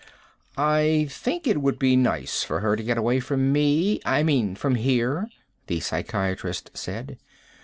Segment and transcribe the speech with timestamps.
[0.57, 4.55] "I think it would be nice for her to get away from me I mean
[4.55, 5.29] from here,"
[5.67, 7.19] the psychiatrist said.